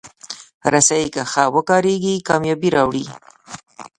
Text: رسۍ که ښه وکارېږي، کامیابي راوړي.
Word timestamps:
رسۍ 0.73 1.03
که 1.13 1.21
ښه 1.31 1.43
وکارېږي، 1.55 2.15
کامیابي 2.27 2.69
راوړي. 2.75 3.05